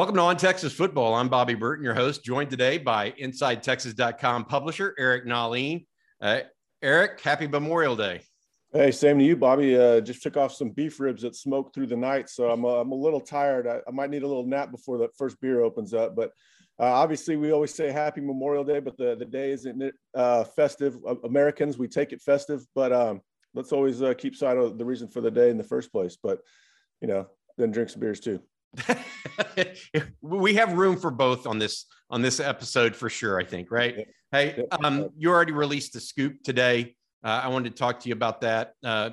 [0.00, 1.12] Welcome to On Texas Football.
[1.12, 5.84] I'm Bobby Burton, your host, joined today by InsideTexas.com publisher Eric Nahlin.
[6.22, 6.40] Uh,
[6.80, 8.22] Eric, happy Memorial Day.
[8.72, 9.76] Hey, same to you, Bobby.
[9.76, 12.80] Uh, just took off some beef ribs that smoked through the night, so I'm, uh,
[12.80, 13.66] I'm a little tired.
[13.66, 16.16] I, I, might need a little nap before the first beer opens up.
[16.16, 16.30] But
[16.78, 20.96] uh, obviously, we always say Happy Memorial Day, but the, the day isn't uh, festive.
[21.24, 23.20] Americans, we take it festive, but um,
[23.52, 26.16] let's always uh, keep sight of the reason for the day in the first place.
[26.16, 26.38] But
[27.02, 27.26] you know,
[27.58, 28.40] then drink some beers too.
[30.20, 33.40] we have room for both on this on this episode for sure.
[33.40, 34.06] I think, right?
[34.32, 36.94] Hey, um, you already released the scoop today.
[37.24, 38.74] Uh, I wanted to talk to you about that.
[38.84, 39.10] Uh,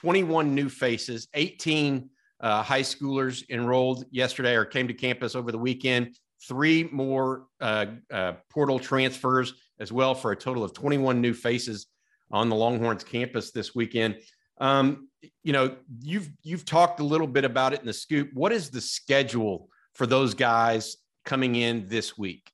[0.00, 2.08] 21 new faces, 18
[2.40, 6.16] uh, high schoolers enrolled yesterday or came to campus over the weekend.
[6.46, 11.86] Three more uh, uh, portal transfers as well for a total of 21 new faces
[12.30, 14.16] on the Longhorns campus this weekend.
[14.58, 15.08] Um,
[15.42, 18.30] you know, you've you've talked a little bit about it in the scoop.
[18.34, 22.50] What is the schedule for those guys coming in this week?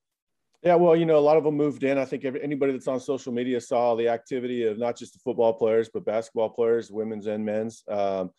[0.63, 1.97] Yeah, well, you know, a lot of them moved in.
[1.97, 5.55] I think anybody that's on social media saw the activity of not just the football
[5.55, 7.83] players, but basketball players, women's and men's.
[7.89, 8.31] Um,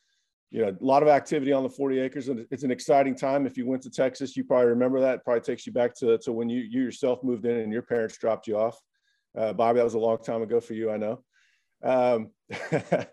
[0.51, 3.47] you know, a lot of activity on the 40 acres, and it's an exciting time.
[3.47, 5.15] If you went to Texas, you probably remember that.
[5.15, 7.81] It probably takes you back to, to when you you yourself moved in and your
[7.81, 8.77] parents dropped you off.
[9.35, 11.23] Uh, Bobby, that was a long time ago for you, I know.
[11.81, 12.31] Um,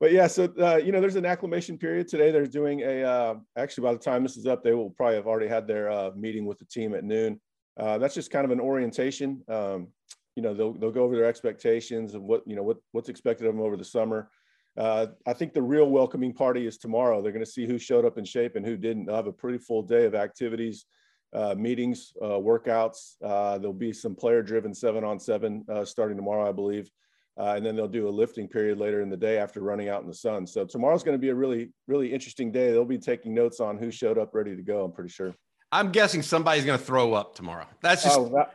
[0.00, 2.30] but yeah, so uh, you know, there's an acclimation period today.
[2.30, 5.26] They're doing a uh, actually by the time this is up, they will probably have
[5.26, 7.40] already had their uh, meeting with the team at noon.
[7.78, 9.42] Uh, that's just kind of an orientation.
[9.48, 9.88] Um,
[10.36, 13.46] you know, they'll they'll go over their expectations and what you know what what's expected
[13.46, 14.30] of them over the summer.
[14.76, 17.22] Uh, I think the real welcoming party is tomorrow.
[17.22, 19.06] They're going to see who showed up in shape and who didn't.
[19.06, 20.86] They'll have a pretty full day of activities,
[21.32, 23.14] uh, meetings, workouts.
[23.20, 26.90] there'll be some player-driven seven-on-seven starting tomorrow, I believe.
[27.36, 30.02] Uh, and then they'll do a lifting period later in the day after running out
[30.02, 30.46] in the sun.
[30.46, 32.70] So tomorrow's going to be a really, really interesting day.
[32.70, 34.84] They'll be taking notes on who showed up ready to go.
[34.84, 35.34] I'm pretty sure.
[35.72, 37.66] I'm guessing somebody's going to throw up tomorrow.
[37.82, 38.16] That's just.
[38.16, 38.54] Oh, that,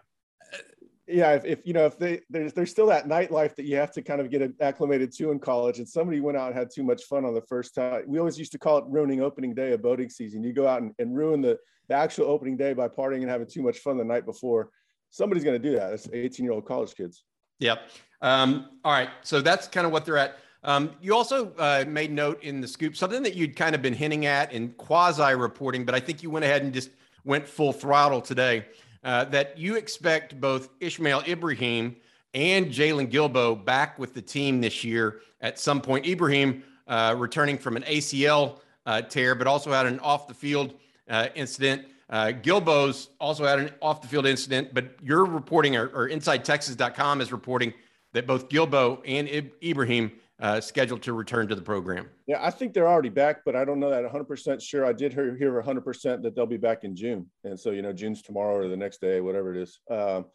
[1.10, 3.92] yeah, if, if, you know if they there's there's still that nightlife that you have
[3.94, 6.84] to kind of get acclimated to in college, and somebody went out and had too
[6.84, 8.04] much fun on the first time.
[8.08, 10.44] We always used to call it ruining opening day of boating season.
[10.44, 11.58] You go out and, and ruin the,
[11.88, 14.70] the actual opening day by partying and having too much fun the night before.
[15.10, 15.94] Somebody's going to do that.
[15.94, 17.24] It's 18 year old college kids.
[17.60, 17.90] Yep.
[18.22, 19.10] Um, all right.
[19.22, 20.40] So that's kind of what they're at.
[20.64, 23.94] Um, you also uh, made note in the scoop something that you'd kind of been
[23.94, 26.90] hinting at in quasi reporting, but I think you went ahead and just
[27.24, 28.66] went full throttle today.
[29.02, 31.96] Uh, that you expect both Ishmael Ibraheem
[32.34, 36.06] and Jaylon Guilbeau back with the team this year at some point.
[36.06, 40.74] Ibraheem uh, returning from an ACL uh, tear, but also had an off the field
[41.10, 41.86] uh, incident.
[42.10, 47.22] Uh, Guilbeau's also had an off the field incident, but you're reporting, or, or InsideTexas.com
[47.22, 47.74] is reporting
[48.14, 49.28] that both Guilbeau and
[49.64, 52.10] Ibraheem uh, scheduled to return to the program.
[52.26, 54.86] Yeah, I think they're already back, but I don't know that 100% sure.
[54.86, 57.30] I did hear, hear 100% that they'll be back in June.
[57.44, 59.80] And so, you know, June's tomorrow or the next day, whatever it is.
[59.92, 60.26] Um,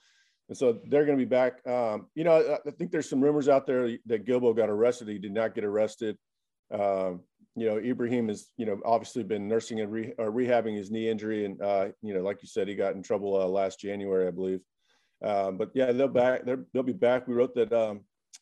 [0.48, 1.66] and so they're going to be back.
[1.66, 5.08] Um, you know, I think there's some rumors out there that Guilbeau got arrested.
[5.08, 6.18] He did not get arrested.
[6.70, 7.22] Um,
[7.56, 11.08] you know, Ibraheem has, you know, obviously been nursing and re- uh, rehabbing his knee
[11.08, 11.44] injury.
[11.44, 14.30] And, uh, you know, like you said, he got in trouble uh, last January, I
[14.30, 14.60] believe.
[15.22, 16.42] Um, but yeah, they'll back.
[16.44, 17.28] They'll be back.
[17.28, 18.00] We wrote that um,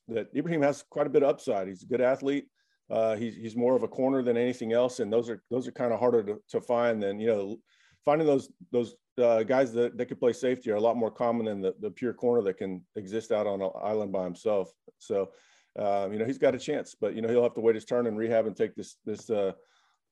[0.08, 1.68] that Ibraheem has quite a bit of upside.
[1.68, 2.46] He's a good athlete.
[2.90, 5.72] Uh, he's he's more of a corner than anything else, and those are those are
[5.72, 7.56] kind of harder to, to find than you know
[8.04, 11.46] finding those those uh, guys that, that could play safety are a lot more common
[11.46, 14.72] than the, the pure corner that can exist out on an island by himself.
[14.98, 15.30] So
[15.78, 17.84] um, you know, he's got a chance, but you know, he'll have to wait his
[17.84, 19.52] turn and rehab and take this this uh,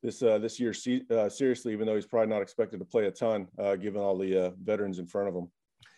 [0.03, 0.73] this uh, this year
[1.11, 4.17] uh, seriously, even though he's probably not expected to play a ton, uh, given all
[4.17, 5.49] the uh, veterans in front of him.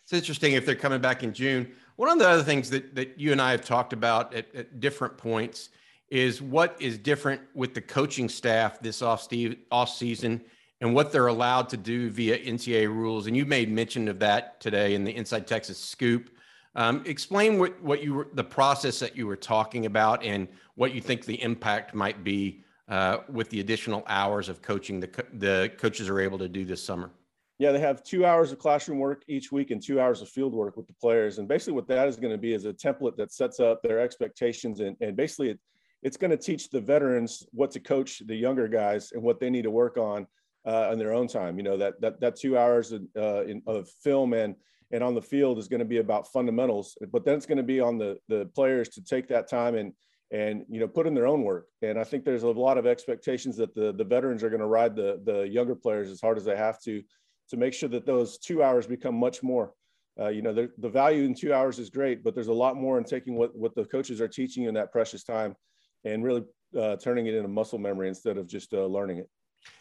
[0.03, 1.71] It's interesting if they're coming back in June.
[1.95, 4.79] One of the other things that that you and I have talked about at, at
[4.79, 5.69] different points
[6.09, 10.41] is what is different with the coaching staff this off Steve, off season
[10.81, 13.25] and what they're allowed to do via NCAA rules.
[13.25, 16.29] And you made mention of that today in the Inside Texas Scoop.
[16.75, 20.93] Um, explain what, what you were, the process that you were talking about and what
[20.93, 25.27] you think the impact might be uh, with the additional hours of coaching the, co-
[25.33, 27.11] the coaches are able to do this summer.
[27.59, 30.53] Yeah, they have two hours of classroom work each week and two hours of field
[30.53, 31.37] work with the players.
[31.37, 33.99] And basically, what that is going to be is a template that sets up their
[33.99, 34.79] expectations.
[34.79, 35.59] And, and basically, it,
[36.01, 39.51] it's going to teach the veterans what to coach the younger guys and what they
[39.51, 40.25] need to work on
[40.65, 41.57] uh, in their own time.
[41.57, 44.55] You know, that, that, that two hours of, uh, in, of film and,
[44.93, 47.63] and on the field is going to be about fundamentals, but then it's going to
[47.63, 49.91] be on the, the players to take that time and,
[50.31, 52.87] and you know put in their own work and i think there's a lot of
[52.87, 56.37] expectations that the the veterans are going to ride the the younger players as hard
[56.37, 57.03] as they have to
[57.49, 59.73] to make sure that those two hours become much more.
[60.19, 62.75] Uh, you know, the, the value in two hours is great, but there's a lot
[62.75, 65.55] more in taking what, what the coaches are teaching you in that precious time
[66.03, 66.43] and really
[66.79, 69.29] uh, turning it into muscle memory instead of just uh, learning it.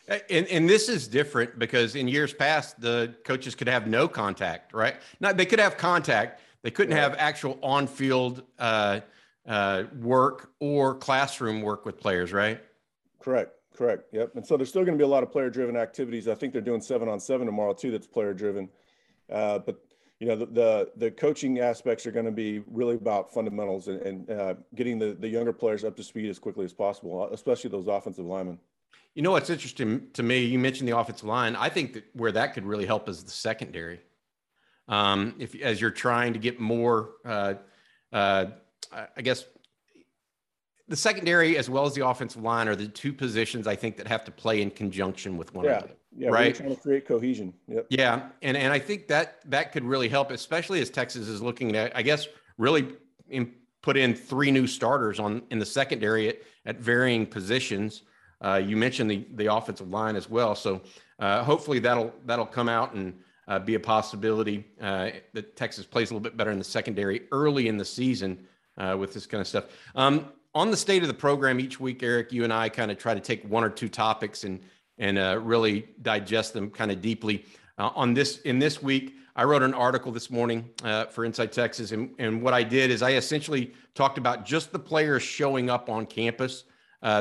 [0.09, 4.73] And, and this is different because in years past, the coaches could have no contact,
[4.75, 4.97] right?
[5.21, 9.01] Not they could have contact, they couldn't have actual on-field uh,
[9.47, 12.61] uh, work or classroom work with players, right?
[13.21, 13.53] Correct.
[13.75, 14.13] Correct.
[14.13, 14.37] Yep.
[14.37, 16.29] And so there's still going to be a lot of player driven activities.
[16.29, 17.91] I think they're doing seven on seven tomorrow too.
[17.91, 18.69] That's player driven.
[19.31, 19.83] Uh, but
[20.21, 24.01] you know, the, the, the coaching aspects are going to be really about fundamentals and,
[24.03, 27.71] and uh, getting the, the younger players up to speed as quickly as possible, especially
[27.71, 28.59] those offensive linemen.
[29.15, 31.55] You know, what's interesting to me, you mentioned the offensive line.
[31.57, 34.01] I think that where that could really help is the secondary.
[34.89, 37.55] Um, if, as you're trying to get more, uh,
[38.13, 38.47] uh
[39.17, 39.45] I guess,
[40.89, 44.07] the secondary as well as the offensive line are the two positions I think that
[44.09, 45.79] have to play in conjunction with one yeah.
[45.79, 45.95] another.
[46.15, 46.55] Yeah, right.
[46.55, 47.55] Trying to create cohesion.
[47.69, 47.87] Yep.
[47.89, 51.75] Yeah, and and I think that that could really help, especially as Texas is looking
[51.77, 52.89] at, I guess, really
[53.31, 58.03] in, put in three new starters on in the secondary at, at varying positions.
[58.43, 60.81] Uh, you mentioned the the offensive line as well, so
[61.19, 63.15] uh, hopefully that'll that'll come out and
[63.49, 67.23] uh, be a possibility uh, that Texas plays a little bit better in the secondary
[67.31, 68.39] early in the season
[68.77, 69.65] uh, with this kind of stuff.
[69.95, 72.99] Um, on the state of the program each week, Eric, you and I kind of
[72.99, 74.61] try to take one or two topics and
[74.99, 77.45] and uh, really digest them kind of deeply.
[77.79, 80.69] On this in this week, I wrote an article this morning
[81.11, 84.79] for Inside Texas, and and what I did is I essentially talked about just the
[84.79, 86.65] players showing up on campus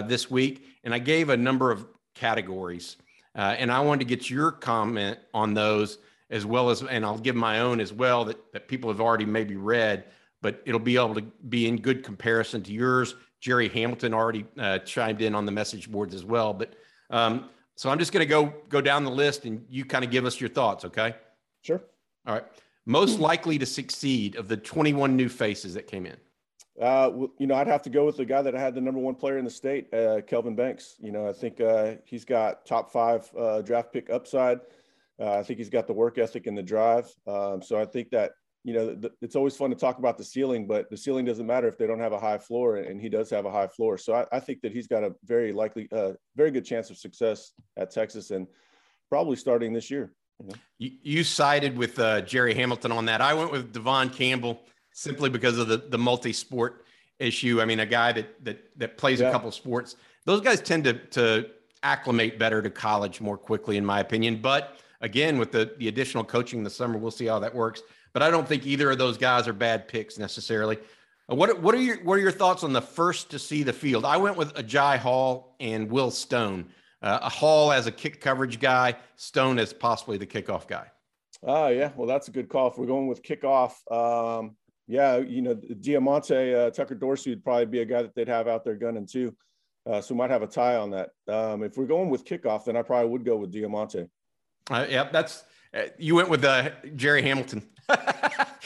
[0.07, 1.86] this week, and I gave a number of
[2.16, 2.98] categories,
[3.36, 5.98] uh, and I wanted to get your comment on those
[6.30, 9.25] as well as, and I'll give my own as well that that people have already
[9.25, 10.06] maybe read
[10.42, 13.16] but it'll be able to be in good comparison to yours.
[13.39, 16.54] Jerry Hamilton already uh, chimed in on the message boards as well.
[16.54, 16.74] But
[17.10, 20.12] um, so I'm just going to go go down the list, and you kind of
[20.12, 21.16] give us your thoughts, okay?
[21.62, 21.81] Sure.
[22.25, 22.45] All right.
[22.86, 26.18] Most likely to succeed of the 21 new faces that came in.
[26.79, 29.00] Uh, you know, I'd have to go with the guy that I had the number
[29.00, 30.95] one player in the state, uh, Kelvin Banks.
[31.00, 34.59] You know, I think uh, he's got top five uh, draft pick upside.
[35.19, 37.13] Uh, I think he's got the work ethic and the drive.
[37.27, 38.31] Um, so I think that
[38.63, 41.47] you know, the, it's always fun to talk about the ceiling, but the ceiling doesn't
[41.47, 43.97] matter if they don't have a high floor, and he does have a high floor.
[43.97, 46.97] So I, I think that he's got a very likely, uh, very good chance of
[46.97, 48.45] success at Texas, and
[49.09, 50.13] probably starting this year.
[50.77, 53.19] You, you sided with Jerry Hamilton on that.
[53.19, 54.62] I went with Devon Campbell
[54.93, 56.85] simply because of the the multi-sport
[57.19, 57.61] issue.
[57.61, 59.29] I mean, a guy that that that plays yeah.
[59.29, 59.95] a couple sports.
[60.25, 61.49] Those guys tend to to
[61.83, 64.41] acclimate better to college more quickly, in my opinion.
[64.41, 67.81] But again, with the the additional coaching in the summer, we'll see how that works
[68.13, 70.77] but I don't think either of those guys are bad picks necessarily.
[71.29, 73.73] Uh, what what are your what are your thoughts on the first to see the
[73.73, 74.05] field?
[74.05, 76.69] I went with Agiye Hall and Will Stone.
[77.01, 80.87] Uh, a Hall as a kick coverage guy, Stone as possibly the kickoff guy.
[81.44, 82.67] Oh yeah, well that's a good call.
[82.67, 84.55] If we're going with kickoff, um,
[84.88, 88.48] yeah, you know Diamante uh, Tucker Dorsey would probably be a guy that they'd have
[88.48, 89.35] out there gunning too.
[89.85, 91.09] Uh, so we might have a tie on that.
[91.28, 94.07] Um, if we're going with kickoff, then I probably would go with Diamante.
[94.69, 97.64] Uh, yeah, that's uh, you went with uh, Jerry Hamilton.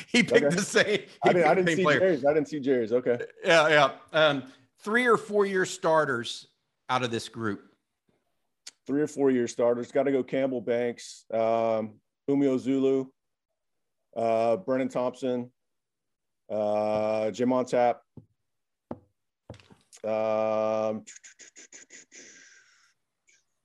[0.07, 0.55] he picked okay.
[0.55, 0.99] the same.
[1.23, 1.99] I, mean, I didn't see player.
[1.99, 2.25] Jerry's.
[2.25, 2.91] I didn't see Jerry's.
[2.91, 3.19] Okay.
[3.43, 3.91] Yeah, yeah.
[4.11, 4.43] Um,
[4.81, 6.47] three or four year starters
[6.89, 7.61] out of this group.
[8.87, 9.91] Three or four year starters.
[9.91, 11.95] Got to go Campbell Banks, um,
[12.29, 13.07] Umeozulu,
[14.15, 15.51] uh, Brenen Thompson,
[16.49, 18.01] uh, J'Mond Tapp.
[20.03, 21.03] Um,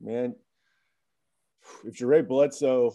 [0.00, 0.34] man,
[1.84, 2.94] if Jure Bledsoe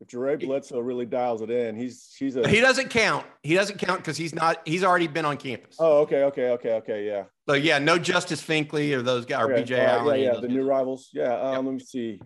[0.00, 3.26] if Jure Bledsoe really dials it in, he's he's a he doesn't count.
[3.42, 5.76] He doesn't count because he's not he's already been on campus.
[5.78, 7.24] Oh, okay, okay, okay, okay, yeah.
[7.46, 9.60] So yeah, no Justice Finkley or those guys okay.
[9.60, 10.20] or BJ uh, Allen.
[10.20, 11.10] Yeah, yeah, the new rivals.
[11.12, 11.64] Yeah, um, yep.
[11.64, 12.20] let me see.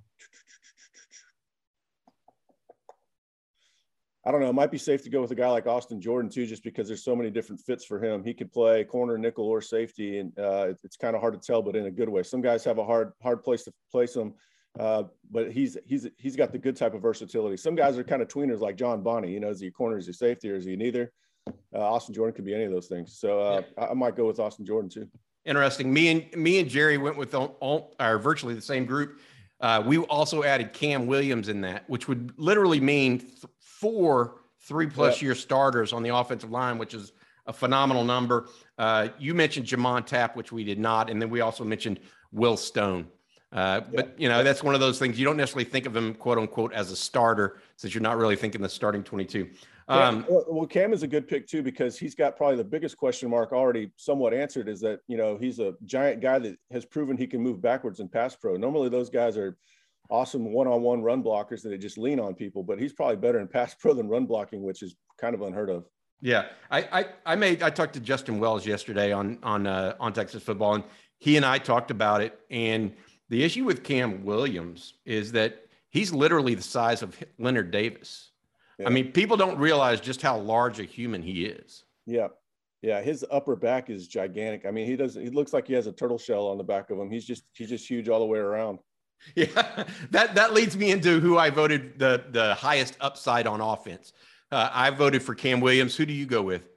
[4.26, 4.48] I don't know.
[4.48, 6.88] It might be safe to go with a guy like Austin Jordan too, just because
[6.88, 8.24] there's so many different fits for him.
[8.24, 11.60] He could play corner, nickel, or safety, and uh, it's, kind of hard to tell,
[11.60, 12.22] but in a good way.
[12.22, 14.34] Some guys have a hard hard place to place them.
[14.78, 17.56] Uh, but he's he's he's got the good type of versatility.
[17.56, 19.30] Some guys are kind of tweeners like John Bonney.
[19.30, 21.12] You know, is he a corner, is he safety, or is he neither?
[21.74, 23.16] Uh, Austin Jordan could be any of those things.
[23.18, 23.86] So uh, yeah.
[23.90, 25.06] I, might go with Austin Jordan too.
[25.44, 25.92] Interesting.
[25.92, 29.20] Me and me and Jerry went with all, all, our virtually the same group.
[29.60, 33.44] uh, we also added Cam Williams in that, which would literally mean th-
[33.84, 37.12] four three plus year starters on the offensive line, which is
[37.46, 38.48] a phenomenal number.
[38.78, 42.00] Uh, you mentioned J'Mond Tapp, which we did not, and then we also mentioned
[42.32, 43.08] Will Stone.
[43.52, 46.14] Uh, but you know that's one of those things you don't necessarily think of him
[46.14, 49.48] quote unquote as a starter since you're not really thinking the starting 22
[49.86, 52.96] um, yeah, well, Cam is a good pick too because he's got probably the biggest
[52.96, 54.68] question mark already somewhat answered.
[54.68, 58.00] Is that you know he's a giant guy that has proven he can move backwards
[58.00, 58.56] in pass pro.
[58.56, 59.56] Normally those guys are
[60.10, 63.48] awesome one-on-one run blockers that they just lean on people, but he's probably better in
[63.48, 65.86] pass pro than run blocking, which is kind of unheard of.
[66.20, 70.12] Yeah, I I, I made I talked to Justin Wells yesterday on on uh, on
[70.12, 70.84] Texas football, and
[71.18, 72.38] he and I talked about it.
[72.50, 72.94] And
[73.28, 78.30] the issue with Cam Williams is that he's literally the size of Leonard Davis.
[78.78, 78.86] Yeah.
[78.86, 81.84] I mean, people don't realize just how large a human he is.
[82.06, 82.28] Yeah.
[82.82, 84.66] Yeah, his upper back is gigantic.
[84.66, 85.14] I mean, he does.
[85.14, 87.10] He looks like he has a turtle shell on the back of him.
[87.10, 88.78] He's just he's just huge all the way around.
[89.34, 94.12] Yeah, that that leads me into who I voted the the highest upside on offense.
[94.52, 95.96] Uh, I voted for Cam Williams.
[95.96, 96.68] Who do you go with?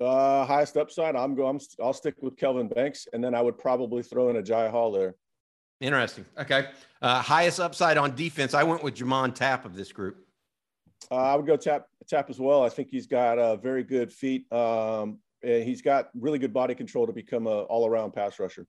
[0.00, 1.14] Uh, highest upside.
[1.14, 1.60] I'm going.
[1.80, 5.14] I'll stick with Kelvin Banks, and then I would probably throw in Agiye Hall there.
[5.80, 6.24] Interesting.
[6.38, 6.68] Okay.
[7.00, 8.54] Uh, highest upside on defense.
[8.54, 10.26] I went with J'Mond Tapp of this group.
[11.10, 12.62] Uh, I would go Tap Tapp as well.
[12.62, 14.50] I think he's got uh, very good feet.
[14.52, 18.66] Um, and he's got really good body control to become a all around pass rusher.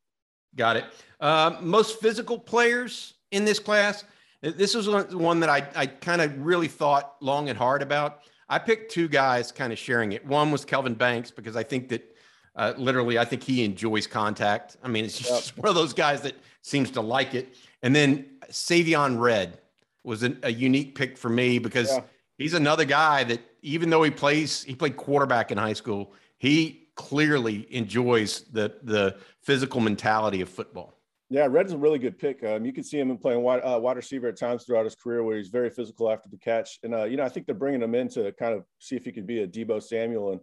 [0.58, 0.86] Got it.
[1.20, 4.04] Uh, most physical players in this class.
[4.42, 8.20] This was one that I, I kind of really thought long and hard about.
[8.50, 10.26] I picked two guys kind of sharing it.
[10.26, 12.16] One was Kelvin Banks because I think that
[12.56, 14.78] uh, literally, I think he enjoys contact.
[14.84, 15.64] I mean, it's just yep.
[15.64, 17.56] one of those guys that seems to like it.
[17.82, 19.60] And then Savion Red
[20.04, 22.02] was an, a unique pick for me because yeah
[22.38, 26.14] he's another guy that even though he plays, he played quarterback in high school.
[26.38, 30.96] He clearly enjoys the the physical mentality of football.
[31.30, 32.44] Yeah, Red's a really good pick.
[32.44, 35.24] Um, you can see him playing wide, uh, wide receiver at times throughout his career,
[35.24, 36.80] where he's very physical after the catch.
[36.84, 39.06] And uh, you know, I think they're bringing him in to kind of see if
[39.06, 40.32] he could be a Deebo Samuel.
[40.34, 40.42] And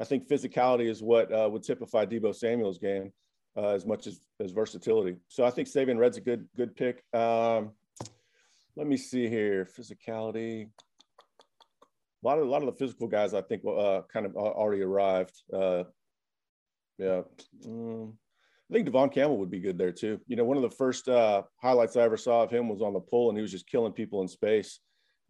[0.00, 3.12] I think physicality is what uh, would typify Deebo Samuel's game
[3.56, 5.16] uh, as much as, as versatility.
[5.28, 7.04] So I think Savion Red's a good good pick.
[7.14, 7.70] Um,
[8.76, 10.68] let me see here, physicality
[12.24, 14.82] a lot of a lot of the physical guys I think uh, kind of already
[14.82, 15.34] arrived.
[15.52, 15.84] Uh,
[16.98, 17.22] yeah,
[17.66, 18.14] um,
[18.70, 20.20] I think Devon Campbell would be good there too.
[20.26, 22.94] You know, one of the first uh, highlights I ever saw of him was on
[22.94, 24.80] the pull, and he was just killing people in space,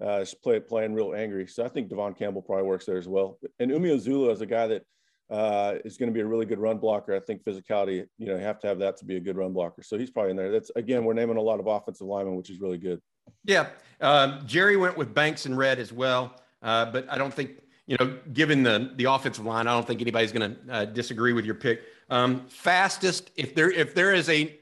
[0.05, 1.47] uh, just play, playing real angry.
[1.47, 3.39] So I think Devon Campbell probably works there as well.
[3.59, 4.83] And Umeozulu is a guy that
[5.31, 7.15] uh, is going to be a really good run blocker.
[7.15, 9.53] I think physicality, you know, you have to have that to be a good run
[9.53, 9.83] blocker.
[9.83, 10.53] So he's probably in there.
[10.53, 13.01] That's again, we're naming a lot of offensive linemen, which is really good.
[13.45, 13.69] Yeah,
[14.01, 16.37] um, Jerry went with Banks and Red as well.
[16.65, 20.01] Uh, but I don't think, you know, given the the offensive line, I don't think
[20.01, 21.83] anybody's going to uh, disagree with your pick.
[22.09, 24.59] Um, fastest, if there if there is a,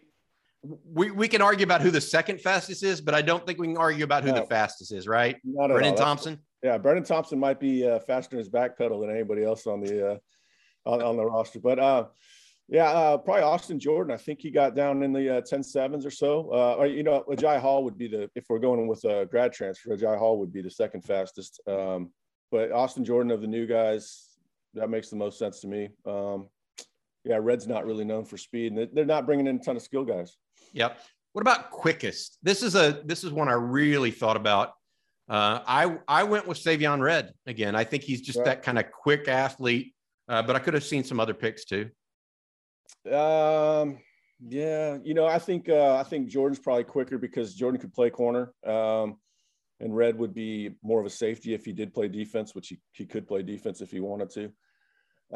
[0.84, 3.68] we, we can argue about who the second fastest is, but I don't think we
[3.68, 5.36] can argue about who no, the fastest is, right?
[5.46, 6.40] Brenen Thompson.
[6.62, 9.80] Yeah, Brenen Thompson might be uh, faster in his back pedal than anybody else on
[9.80, 10.16] the uh,
[10.84, 11.78] on, on the roster, but.
[11.78, 12.06] Uh,
[12.68, 14.12] yeah, uh, probably Austin Jordan.
[14.12, 16.50] I think he got down in the uh, 10 sevens or so.
[16.52, 19.52] Uh, or, you know, Agiye Hall would be the, if we're going with a grad
[19.52, 21.60] transfer, Agiye Hall would be the second fastest.
[21.66, 22.10] Um,
[22.50, 24.28] but Austin Jordan of the new guys,
[24.74, 25.90] that makes the most sense to me.
[26.06, 26.48] Um,
[27.24, 29.82] yeah, Red's not really known for speed, and they're not bringing in a ton of
[29.82, 30.36] skill guys.
[30.72, 30.98] Yep.
[31.32, 32.38] What about quickest?
[32.42, 34.70] This is a this is one I really thought about.
[35.28, 37.74] Uh, I I went with Savion Red again.
[37.74, 39.94] I think he's just that kind of quick athlete,
[40.28, 41.90] uh, but I could have seen some other picks too.
[43.10, 43.98] Um,
[44.48, 48.10] yeah, you know, I think uh, I think Jordan's probably quicker because Jordan could play
[48.10, 49.18] corner, um,
[49.80, 52.78] and Red would be more of a safety if he did play defense, which he,
[52.92, 54.44] he could play defense if he wanted to.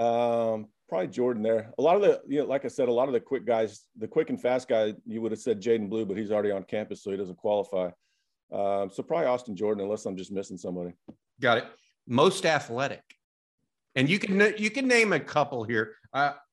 [0.01, 1.73] Um, probably Jordan there.
[1.79, 3.87] A lot of the, you know, like I said, a lot of the quick guys,
[3.97, 6.65] the quick and fast guy, you would have said Jaydon Blue, but he's already on
[6.65, 7.91] campus, so he doesn't qualify.
[8.53, 10.93] Um, so probably Austin Jordan, unless I'm just missing somebody.
[11.41, 11.65] Got it.
[12.07, 13.03] Most athletic
[13.97, 15.95] and you can you can name a couple here.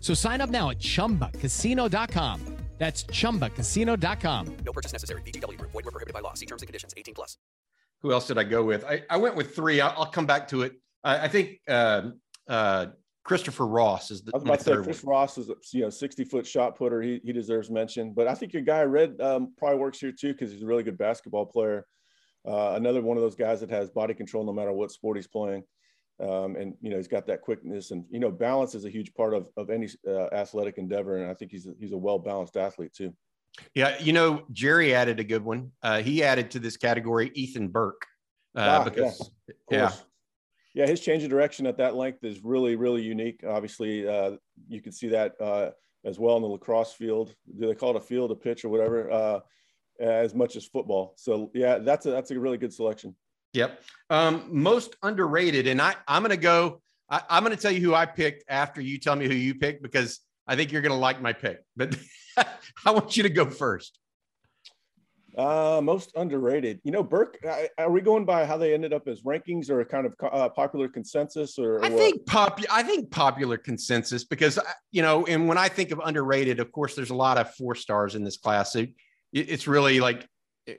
[0.00, 2.60] So sign up now at chumbacasino.com.
[2.80, 4.56] That's ChumbaCasino.com.
[4.64, 5.20] No purchase necessary.
[5.20, 5.60] VGW.
[5.60, 6.32] Void were prohibited by law.
[6.32, 6.94] See terms and conditions.
[6.96, 7.36] 18 plus.
[8.00, 8.86] Who else did I go with?
[8.86, 9.82] I, I went with three.
[9.82, 10.72] I'll, I'll come back to it.
[11.04, 12.12] I, I think uh,
[12.48, 12.86] uh,
[13.22, 15.90] Christopher Ross is the I was about to say Chris Ross is a you know
[15.90, 17.02] 60 foot shot putter.
[17.02, 18.14] He, he deserves mention.
[18.14, 20.82] But I think your guy Red um, probably works here too because he's a really
[20.82, 21.84] good basketball player.
[22.48, 25.28] Uh, another one of those guys that has body control no matter what sport he's
[25.28, 25.64] playing.
[26.20, 29.14] Um, and you know he's got that quickness and you know balance is a huge
[29.14, 32.18] part of, of any uh, athletic endeavor and I think he's a, he's a well
[32.18, 33.14] balanced athlete too.
[33.74, 35.72] Yeah, you know Jerry added a good one.
[35.82, 38.04] Uh, he added to this category Ethan Burke
[38.54, 39.92] uh, ah, because yeah, yeah,
[40.74, 43.42] yeah, his change of direction at that length is really really unique.
[43.48, 44.32] Obviously, uh,
[44.68, 45.70] you can see that uh,
[46.04, 47.34] as well in the lacrosse field.
[47.58, 49.10] Do they call it a field, a pitch, or whatever?
[49.10, 49.40] Uh,
[50.00, 51.14] as much as football.
[51.16, 53.14] So yeah, that's a that's a really good selection.
[53.52, 53.82] Yep.
[54.10, 56.80] Um, most underrated, and I I'm gonna go.
[57.08, 59.82] I, I'm gonna tell you who I picked after you tell me who you picked
[59.82, 61.58] because I think you're gonna like my pick.
[61.76, 61.96] But
[62.86, 63.98] I want you to go first.
[65.36, 66.80] Uh, most underrated.
[66.82, 67.38] You know, Burke.
[67.78, 70.48] Are we going by how they ended up as rankings or a kind of uh,
[70.48, 71.58] popular consensus?
[71.58, 72.60] Or, I think pop.
[72.70, 76.72] I think popular consensus because uh, you know, and when I think of underrated, of
[76.72, 78.72] course, there's a lot of four stars in this class.
[78.72, 78.86] So
[79.32, 80.26] it's really like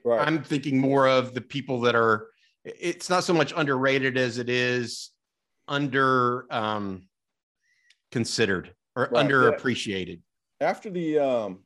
[0.03, 0.27] right.
[0.27, 2.27] I'm thinking more of the people that are
[2.63, 5.11] it's not so much underrated as it is
[5.67, 7.07] under um,
[8.11, 9.25] considered or right.
[9.25, 10.21] underappreciated.
[10.59, 11.59] After the um,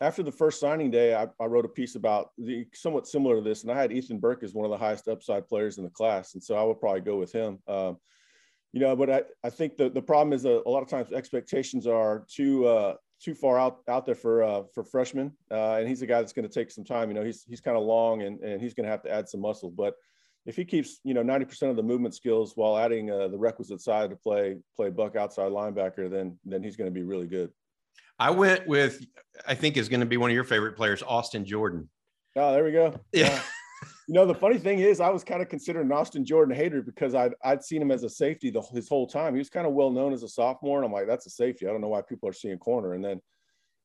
[0.00, 3.40] after the first signing day, I, I, wrote a piece about the somewhat similar to
[3.40, 5.90] this, and I had Ethan Burke as one of the highest upside players in the
[5.90, 7.58] class, and so I would probably go with him.
[7.66, 7.96] Um,
[8.72, 11.12] you know, but I, I think the, the problem is a, a lot of times
[11.12, 15.88] expectations are too uh, too far out out there for uh, for freshmen, uh, and
[15.88, 17.08] he's a guy that's going to take some time.
[17.08, 19.28] You know, he's he's kind of long, and and he's going to have to add
[19.28, 19.94] some muscle, but
[20.46, 23.80] if he keeps you know 90% of the movement skills while adding uh, the requisite
[23.80, 27.50] side to play play buck outside linebacker then then he's going to be really good.
[28.18, 29.04] I went with
[29.46, 31.88] i think is going to be one of your favorite players austin jordan.
[32.36, 32.98] Oh there we go.
[33.12, 33.40] Yeah.
[34.08, 37.14] You know the funny thing is i was kind of considering austin jordan hater because
[37.14, 39.34] i'd, I'd seen him as a safety the, his whole time.
[39.34, 41.66] He was kind of well known as a sophomore and i'm like that's a safety.
[41.66, 42.94] I don't know why people are seeing corner.
[42.94, 43.20] And then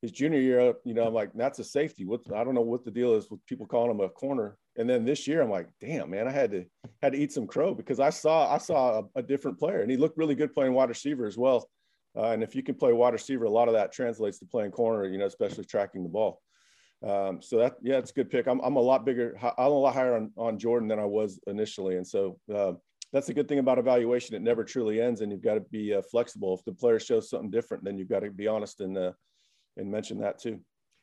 [0.02, 2.04] his junior year, you know, I'm like, that's a safety.
[2.04, 4.56] What I don't know what the deal is with people calling him a corner.
[4.78, 6.64] And then this year, I'm like, damn, man, I had to
[7.02, 9.90] had to eat some crow because I saw I saw a, a different player, and
[9.90, 11.68] he looked really good playing wide receiver as well.
[12.16, 14.70] Uh, and if you can play wide receiver, a lot of that translates to playing
[14.70, 16.40] corner, you know, especially tracking the ball.
[17.06, 18.46] Um, so that yeah, it's a good pick.
[18.46, 21.38] I'm, I'm a lot bigger, I'm a lot higher on, on Jordan than I was
[21.46, 22.72] initially, and so uh,
[23.12, 24.36] that's a good thing about evaluation.
[24.36, 26.54] It never truly ends, and you've got to be uh, flexible.
[26.54, 29.12] If the player shows something different, then you've got to be honest and uh,
[29.76, 30.60] and mention that too.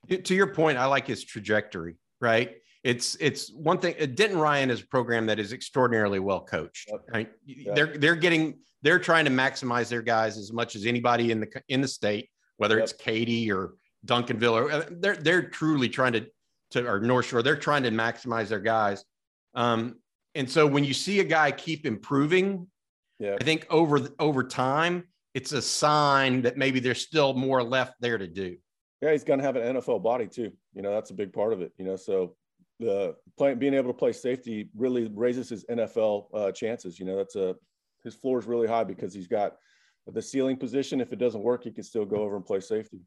[0.10, 2.58] To your point, I like his trajectory, right?
[2.86, 3.96] It's it's one thing.
[4.00, 6.88] Uh, Denton Ryan is a program that is extraordinarily well coached.
[6.92, 7.02] Yep.
[7.12, 7.32] Right?
[7.48, 7.76] Yep.
[7.76, 11.48] They're they're getting they're trying to maximize their guys as much as anybody in the
[11.68, 12.84] in the state, whether yep.
[12.84, 13.74] it's Katy or
[14.06, 16.28] Duncanville, or uh, they're they're truly trying to
[16.72, 17.42] to or North Shore.
[17.42, 19.04] They're trying to maximize their guys.
[19.56, 19.96] Um,
[20.36, 22.68] and so when you see a guy keep improving,
[23.18, 23.36] yeah.
[23.42, 28.20] I think over over time, it's a sign that maybe there's still more left there
[28.20, 28.58] to do.
[29.02, 30.52] Yeah, he's going to have an NFL body too.
[30.76, 31.72] You know, that's a big part of it.
[31.80, 32.36] You know, so
[32.80, 37.00] the playing, being able to play safety really raises his NFL uh, chances.
[37.00, 37.56] You know, that's a
[38.04, 39.56] his floor is really high because he's got
[40.08, 41.02] the ceiling position.
[41.02, 43.00] If it doesn't work, he can still go over and play safety.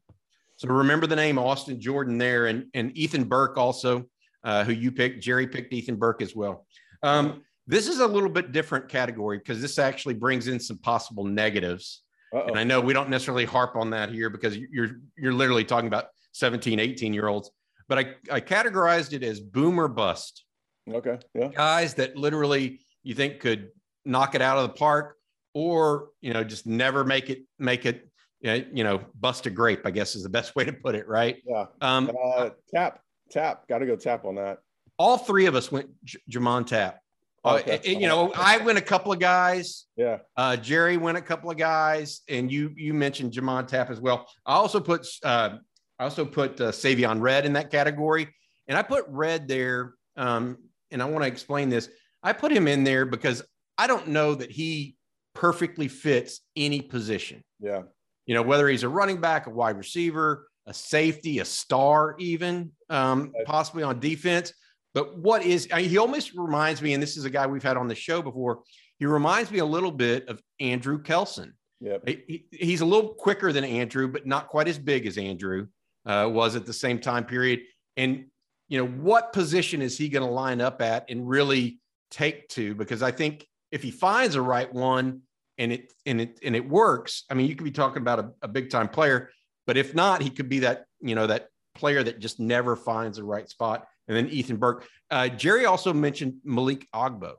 [0.57, 4.05] So remember the name Austin Jordan there, and and Ethan Burke also,
[4.43, 5.23] uh, who you picked.
[5.23, 6.65] Jerry picked Ethan Burke as well.
[7.01, 11.23] Um, this is a little bit different category because this actually brings in some possible
[11.23, 12.01] negatives.
[12.33, 12.47] Uh-oh.
[12.47, 15.87] And I know we don't necessarily harp on that here because you're you're literally talking
[15.87, 17.51] about 17, 18 year olds,
[17.89, 20.45] but I, I categorized it as boomer bust.
[20.89, 21.17] Okay.
[21.33, 21.49] Yeah.
[21.49, 23.69] Guys that literally you think could
[24.05, 25.17] knock it out of the park
[25.53, 28.07] or, you know, just never make it, make it,
[28.41, 31.07] you know, bust a grape, I guess is the best way to put it.
[31.07, 31.37] Right.
[31.45, 31.65] Yeah.
[31.81, 34.59] Um, uh, tap, tap, got to go tap on that.
[34.97, 36.67] All three of us went J- tap.
[36.67, 36.99] Tapp.
[37.43, 37.79] Uh, okay.
[37.85, 39.85] you know, I went a couple of guys.
[39.95, 40.17] Yeah.
[40.35, 44.27] Uh, Jerry went a couple of guys, and you you mentioned J'Mond Tapp as well.
[44.45, 45.57] I also put uh,
[45.99, 48.29] I also put uh, Savion Red in that category,
[48.67, 49.93] and I put Red there.
[50.15, 50.57] Um,
[50.91, 51.89] and I want to explain this.
[52.23, 53.43] I put him in there because
[53.77, 54.95] I don't know that he
[55.35, 57.43] perfectly fits any position.
[57.59, 57.83] Yeah.
[58.25, 62.71] You know, whether he's a running back, a wide receiver, a safety, a star, even
[62.89, 64.53] um, possibly on defense.
[64.93, 67.63] But what is I mean, he almost reminds me, and this is a guy we've
[67.63, 68.61] had on the show before.
[68.97, 71.53] He reminds me a little bit of Andrew Kelson.
[71.79, 75.67] Yeah, he, he's a little quicker than Andrew, but not quite as big as Andrew
[76.05, 77.61] uh, was at the same time period.
[77.97, 78.25] And
[78.67, 81.79] you know, what position is he going to line up at and really
[82.11, 82.75] take to?
[82.75, 85.21] Because I think if he finds a right one
[85.57, 88.31] and it and it and it works, I mean, you could be talking about a,
[88.43, 89.29] a big time player.
[89.65, 93.17] But if not, he could be that you know that player that just never finds
[93.17, 94.85] the right spot and then Ethan Burke.
[95.09, 97.35] Uh, Jerry also mentioned Malik Agbo.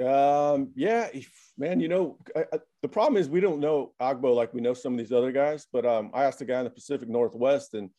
[0.00, 1.08] Um, yeah,
[1.56, 1.80] man.
[1.80, 4.92] You know, I, I, the problem is we don't know Agbo like we know some
[4.92, 5.66] of these other guys.
[5.72, 7.90] But um, I asked a guy in the Pacific Northwest, and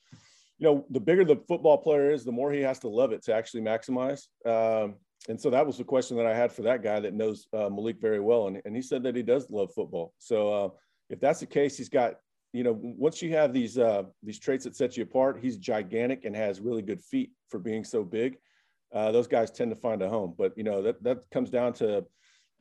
[0.58, 3.24] you know, the bigger the football player is, the more he has to love it
[3.24, 4.28] to actually maximize.
[4.46, 4.96] Um,
[5.28, 7.70] and so that was the question that I had for that guy that knows uh,
[7.70, 10.14] Malik very well, and, and he said that he does love football.
[10.18, 10.70] So uh,
[11.10, 12.16] if that's the case, he's got
[12.54, 16.24] you know once you have these uh, these traits that set you apart, he's gigantic
[16.26, 18.38] and has really good feet for being so big.
[18.94, 21.74] Uh, those guys tend to find a home, but you know that that comes down
[21.74, 22.06] to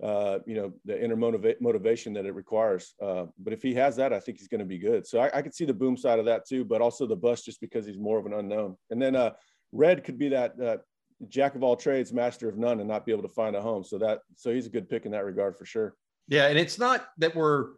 [0.03, 2.95] uh, you know the inner motiva- motivation that it requires.
[3.03, 5.07] Uh, but if he has that, I think he's going to be good.
[5.07, 7.45] So I, I could see the boom side of that too, but also the bust
[7.45, 8.77] just because he's more of an unknown.
[8.91, 9.33] And then uh,
[9.73, 10.77] Red could be that uh,
[11.29, 13.83] jack of all trades, master of none, and not be able to find a home.
[13.83, 15.95] So that so he's a good pick in that regard for sure.
[16.29, 17.71] Yeah, and it's not that we're.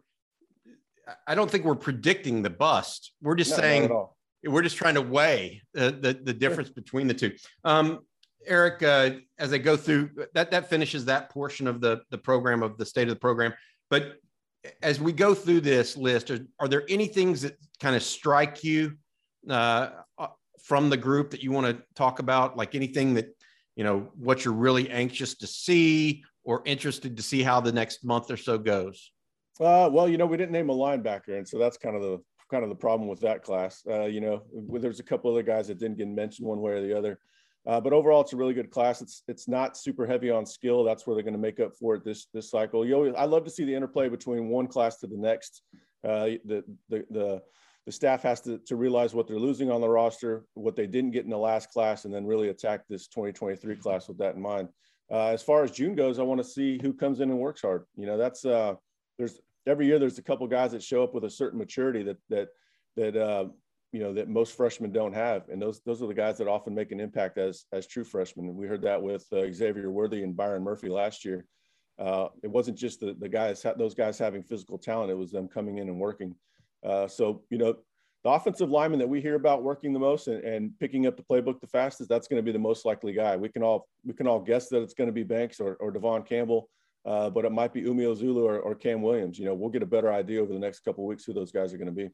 [1.27, 3.13] I don't think we're predicting the bust.
[3.21, 4.05] We're just no, saying
[4.45, 7.31] we're just trying to weigh the the, the difference between the two.
[7.63, 8.01] Um,
[8.45, 12.63] Eric, uh, as I go through that, that finishes that portion of the the program
[12.63, 13.53] of the state of the program.
[13.89, 14.17] But
[14.81, 18.63] as we go through this list, are, are there any things that kind of strike
[18.63, 18.97] you
[19.49, 19.89] uh,
[20.61, 22.57] from the group that you want to talk about?
[22.57, 23.35] Like anything that,
[23.75, 28.03] you know, what you're really anxious to see or interested to see how the next
[28.03, 29.11] month or so goes?
[29.59, 32.19] Uh, well, you know, we didn't name a linebacker, and so that's kind of the
[32.49, 33.81] kind of the problem with that class.
[33.89, 36.81] Uh, you know, there's a couple other guys that didn't get mentioned one way or
[36.81, 37.19] the other.
[37.67, 39.01] Uh, but overall, it's a really good class.
[39.01, 40.83] It's it's not super heavy on skill.
[40.83, 42.85] That's where they're going to make up for it this this cycle.
[42.85, 45.61] You always, I love to see the interplay between one class to the next.
[46.03, 47.41] Uh, the, the the
[47.85, 51.11] the staff has to, to realize what they're losing on the roster, what they didn't
[51.11, 54.41] get in the last class, and then really attack this 2023 class with that in
[54.41, 54.69] mind.
[55.11, 57.61] Uh, as far as June goes, I want to see who comes in and works
[57.61, 57.85] hard.
[57.95, 58.75] You know, that's uh,
[59.17, 62.17] there's every year there's a couple guys that show up with a certain maturity that
[62.29, 62.47] that
[62.95, 63.45] that uh,
[63.91, 66.73] you know that most freshmen don't have, and those those are the guys that often
[66.73, 68.47] make an impact as as true freshmen.
[68.47, 71.45] And we heard that with uh, Xavier Worthy and Byron Murphy last year.
[71.99, 75.47] Uh, it wasn't just the the guys those guys having physical talent; it was them
[75.47, 76.35] coming in and working.
[76.83, 77.75] Uh, so, you know,
[78.23, 81.23] the offensive lineman that we hear about working the most and, and picking up the
[81.23, 83.35] playbook the fastest, that's going to be the most likely guy.
[83.35, 85.91] We can all we can all guess that it's going to be Banks or, or
[85.91, 86.69] Devon Campbell,
[87.05, 89.39] uh, but it might be Umeozulu or, or Cam Williams.
[89.39, 91.73] You know, we'll get a better idea over the next couple weeks who those guys
[91.73, 92.09] are going to be.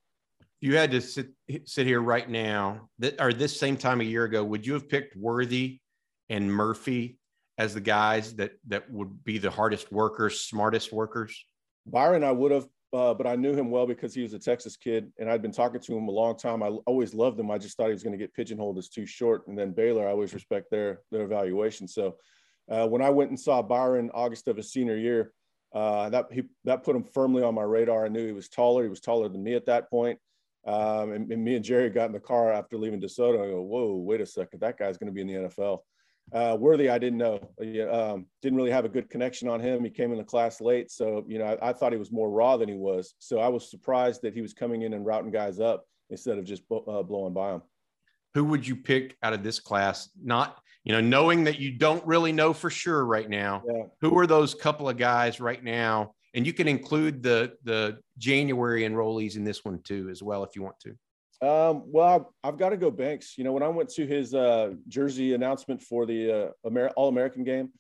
[0.60, 1.28] You had to sit
[1.66, 4.44] sit here right now, that or this same time a year ago.
[4.44, 5.80] Would you have picked Worthy
[6.30, 7.20] and Murphy
[7.58, 11.46] as the guys that that would be the hardest workers, smartest workers?
[11.86, 14.78] Byron, I would have, uh, but I knew him well because he was a Texas
[14.78, 16.64] kid, and I'd been talking to him a long time.
[16.64, 17.52] I always loved him.
[17.52, 19.48] I just thought he was going to get pigeonholed as too short.
[19.48, 21.88] And then Baylor, I always respect their their evaluation.
[21.88, 22.16] So
[22.70, 25.34] uh, when I went and saw Byron August of his senior year,
[25.74, 28.06] uh, that he that put him firmly on my radar.
[28.06, 28.84] I knew he was taller.
[28.84, 30.20] He was taller than me at that point.
[30.68, 33.42] Um, and, and, me and Jerry got in the car after leaving DeSoto.
[33.42, 35.80] I go, whoa, wait a second, that guy's going to be in the NFL.
[36.34, 37.40] Uh, Worthy, I didn't know.
[37.90, 39.84] Um, didn't really have a good connection on him.
[39.84, 42.30] He came in the class late, so you know I, I, thought he was more
[42.30, 43.16] raw than he was.
[43.20, 46.44] So I was surprised that he was coming in and routing guys up instead of
[46.44, 47.62] just uh, blowing by them.
[48.34, 50.10] Who would you pick out of this class?
[50.22, 53.64] Not you know knowing that you don't really know for sure right now.
[53.66, 53.84] Yeah.
[54.02, 56.14] Who are those couple of guys right now?
[56.38, 60.56] And you can include the the January enrollees in this one too, as well, if
[60.56, 60.92] you want to.
[61.42, 63.40] Um, well, I've got to go Banks.
[63.40, 67.10] You know, when I went to his uh, jersey announcement for the uh, Amer- All
[67.10, 67.72] American game,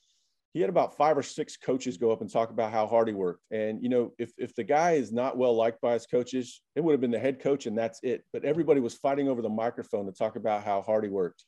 [0.54, 3.14] he had about five or six coaches go up and talk about how hard he
[3.14, 3.44] worked.
[3.52, 6.84] And you know, if if the guy is not well liked by his coaches, it
[6.84, 8.26] would have been the head coach and that's it.
[8.34, 11.46] But everybody was fighting over the microphone to talk about how hard he worked.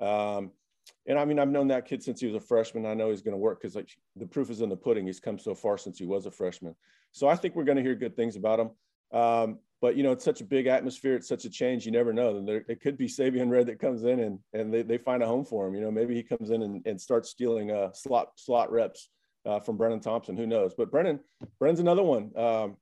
[0.00, 0.52] Um,
[1.06, 2.86] and I mean, I've known that kid since he was a freshman.
[2.86, 5.06] I know he's going to work because like the proof is in the pudding.
[5.06, 6.74] He's come so far since he was a freshman.
[7.12, 8.70] So I think we're going to hear good things about him.
[9.18, 11.14] Um, but you know, it's such a big atmosphere.
[11.14, 11.86] It's such a change.
[11.86, 12.44] You never know.
[12.44, 15.26] There, it could be Savion Red that comes in and and they, they find a
[15.26, 15.74] home for him.
[15.74, 19.08] You know, maybe he comes in and, and starts stealing uh, slot slot reps
[19.44, 20.36] uh, from Brenen Thompson.
[20.36, 20.74] Who knows?
[20.74, 21.20] But Brenen,
[21.60, 22.36] Brenen's another one.
[22.36, 22.76] Um,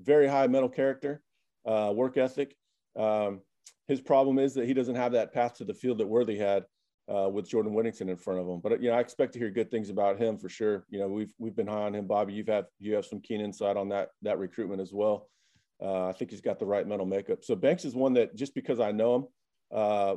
[0.00, 1.22] very high mental character,
[1.66, 2.56] uh, work ethic.
[2.96, 3.40] Um,
[3.86, 6.64] his problem is that he doesn't have that path to the field that Worthy had
[7.08, 8.60] uh, with Jordan Whittington in front of him.
[8.60, 10.84] But you know, I expect to hear good things about him for sure.
[10.90, 12.32] You know, we've we've been high on him, Bobby.
[12.32, 15.28] You've had you have some keen insight on that that recruitment as well.
[15.82, 17.42] Uh, I think he's got the right mental makeup.
[17.42, 19.24] So Banks is one that just because I know him,
[19.72, 20.16] uh,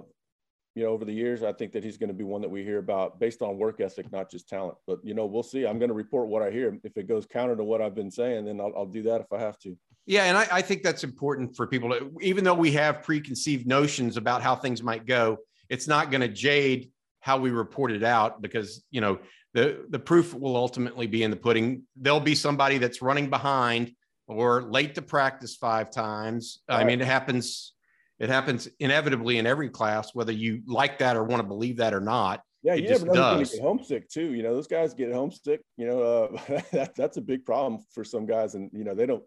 [0.76, 2.64] you know, over the years, I think that he's going to be one that we
[2.64, 4.78] hear about based on work ethic, not just talent.
[4.88, 5.66] But you know, we'll see.
[5.66, 6.78] I'm going to report what I hear.
[6.84, 9.32] If it goes counter to what I've been saying, then I'll, I'll do that if
[9.32, 9.78] I have to.
[10.06, 13.66] Yeah, and I, I think that's important for people to, even though we have preconceived
[13.66, 15.38] notions about how things might go,
[15.70, 19.20] it's not going to jade how we report it out because you know
[19.54, 21.84] the the proof will ultimately be in the pudding.
[21.96, 23.94] There'll be somebody that's running behind
[24.28, 26.62] or late to practice five times.
[26.70, 26.82] Right.
[26.82, 27.74] I mean, it happens.
[28.20, 31.94] It happens inevitably in every class, whether you like that or want to believe that
[31.94, 32.42] or not.
[32.62, 33.52] Yeah, it you just never know does.
[33.52, 34.34] get homesick too.
[34.34, 35.62] You know, those guys get homesick.
[35.78, 39.06] You know, uh, that, that's a big problem for some guys, and you know they
[39.06, 39.24] don't.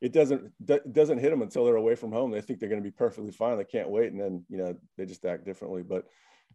[0.00, 0.52] It doesn't
[0.92, 2.30] doesn't hit them until they're away from home.
[2.30, 3.56] They think they're going to be perfectly fine.
[3.56, 5.82] They can't wait, and then you know they just act differently.
[5.82, 6.04] But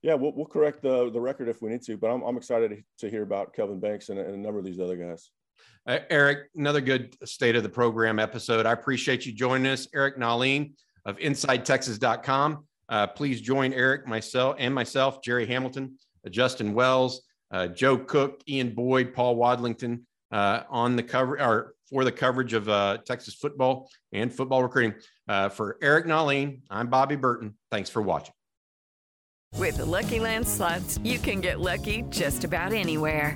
[0.01, 1.97] yeah, we'll, we'll correct the the record if we need to.
[1.97, 4.79] But I'm, I'm excited to hear about Kelvin Banks and, and a number of these
[4.79, 5.31] other guys.
[5.87, 8.65] Uh, Eric, another good state of the program episode.
[8.65, 10.73] I appreciate you joining us, Eric Nahlin
[11.05, 12.65] of InsideTexas.com.
[12.89, 18.41] Uh, please join Eric, myself, and myself, Jerry Hamilton, uh, Justin Wells, uh, Joe Cook,
[18.47, 20.01] Ian Boyd, Paul Wadlington
[20.31, 24.93] uh, on the cover or for the coverage of uh, Texas football and football recruiting.
[25.27, 27.55] Uh, for Eric Nahlin, I'm Bobby Burton.
[27.69, 28.33] Thanks for watching.
[29.57, 33.35] With the Lucky Land slots, you can get lucky just about anywhere.